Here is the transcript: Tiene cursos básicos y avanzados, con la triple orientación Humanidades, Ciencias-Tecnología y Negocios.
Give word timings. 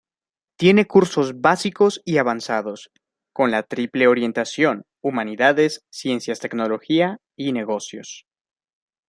Tiene 0.57 0.87
cursos 0.87 1.41
básicos 1.41 2.01
y 2.05 2.17
avanzados, 2.17 2.89
con 3.35 3.51
la 3.51 3.61
triple 3.61 4.07
orientación 4.07 4.81
Humanidades, 5.03 5.85
Ciencias-Tecnología 5.91 7.19
y 7.37 7.53
Negocios. 7.53 8.25